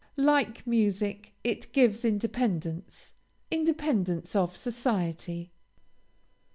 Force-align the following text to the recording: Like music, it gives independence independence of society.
Like 0.17 0.65
music, 0.65 1.35
it 1.43 1.71
gives 1.73 2.03
independence 2.03 3.13
independence 3.51 4.35
of 4.35 4.57
society. 4.57 5.51